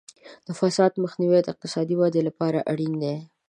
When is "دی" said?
3.03-3.15